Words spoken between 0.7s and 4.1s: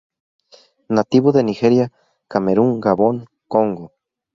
Nativo de Nigeria, Camerún, Gabón, Congo.